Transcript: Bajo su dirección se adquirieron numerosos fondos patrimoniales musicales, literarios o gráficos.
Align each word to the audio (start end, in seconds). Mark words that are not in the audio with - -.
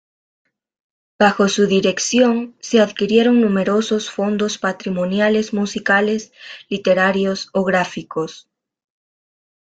Bajo 1.19 1.47
su 1.47 1.67
dirección 1.67 2.55
se 2.59 2.81
adquirieron 2.81 3.39
numerosos 3.39 4.09
fondos 4.09 4.57
patrimoniales 4.57 5.53
musicales, 5.53 6.31
literarios 6.69 7.49
o 7.53 7.63
gráficos. 7.63 8.49